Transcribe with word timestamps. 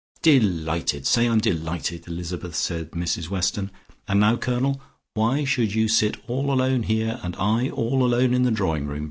"Delighted; 0.23 1.05
say 1.05 1.27
I'm 1.27 1.37
delighted, 1.37 2.07
Elizabeth," 2.07 2.55
said 2.55 2.89
Mrs 2.89 3.29
Weston, 3.29 3.69
"and 4.07 4.19
now, 4.19 4.35
Colonel, 4.35 4.81
why 5.13 5.43
should 5.43 5.75
you 5.75 5.87
sit 5.87 6.17
all 6.27 6.51
alone 6.51 6.81
here, 6.81 7.19
and 7.21 7.35
I 7.35 7.69
all 7.69 8.03
alone 8.03 8.33
in 8.33 8.41
the 8.41 8.49
drawing 8.49 8.87
room? 8.87 8.99